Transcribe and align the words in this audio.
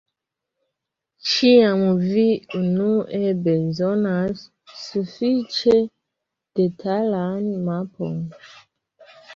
Ĉiam 1.31 1.83
vi 2.13 2.23
unue 2.61 3.35
bezonas 3.49 4.43
sufiĉe 4.81 5.77
detalan 6.63 7.51
mapon. 7.71 8.23